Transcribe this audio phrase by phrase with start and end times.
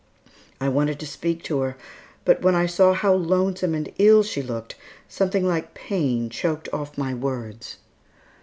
[0.59, 1.77] I wanted to speak to her,
[2.25, 4.73] but when I saw how lonesome and ill she looked,
[5.07, 7.77] something like pain choked off my words.